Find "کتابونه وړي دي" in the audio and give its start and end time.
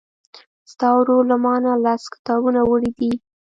2.13-3.11